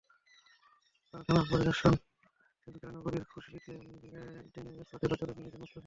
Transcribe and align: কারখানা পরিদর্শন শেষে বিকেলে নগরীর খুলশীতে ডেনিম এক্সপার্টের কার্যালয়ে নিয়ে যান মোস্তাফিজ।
কারখানা 1.13 1.41
পরিদর্শন 1.51 1.93
শেষে 2.51 2.69
বিকেলে 2.73 2.93
নগরীর 2.93 3.25
খুলশীতে 3.29 3.73
ডেনিম 4.53 4.75
এক্সপার্টের 4.75 5.09
কার্যালয়ে 5.11 5.37
নিয়ে 5.37 5.51
যান 5.51 5.61
মোস্তাফিজ। 5.61 5.79